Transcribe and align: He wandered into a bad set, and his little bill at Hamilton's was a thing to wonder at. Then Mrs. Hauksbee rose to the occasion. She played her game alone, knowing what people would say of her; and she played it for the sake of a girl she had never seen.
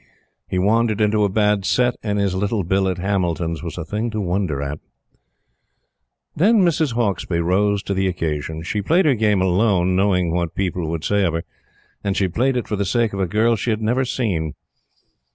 He 0.49 0.57
wandered 0.57 0.99
into 0.99 1.23
a 1.23 1.29
bad 1.29 1.63
set, 1.63 1.93
and 2.01 2.17
his 2.17 2.33
little 2.33 2.63
bill 2.63 2.87
at 2.89 2.97
Hamilton's 2.97 3.61
was 3.61 3.77
a 3.77 3.85
thing 3.85 4.09
to 4.09 4.19
wonder 4.19 4.59
at. 4.59 4.79
Then 6.35 6.63
Mrs. 6.65 6.93
Hauksbee 6.93 7.39
rose 7.39 7.83
to 7.83 7.93
the 7.93 8.07
occasion. 8.07 8.63
She 8.63 8.81
played 8.81 9.05
her 9.05 9.13
game 9.13 9.43
alone, 9.43 9.95
knowing 9.95 10.31
what 10.31 10.55
people 10.55 10.89
would 10.89 11.03
say 11.03 11.23
of 11.23 11.35
her; 11.35 11.43
and 12.03 12.17
she 12.17 12.27
played 12.27 12.57
it 12.57 12.67
for 12.67 12.75
the 12.75 12.83
sake 12.83 13.13
of 13.13 13.19
a 13.19 13.27
girl 13.27 13.55
she 13.55 13.69
had 13.69 13.83
never 13.83 14.03
seen. 14.03 14.55